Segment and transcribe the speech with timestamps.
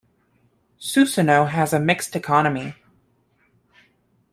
[0.79, 2.73] Susono has a mixed economy.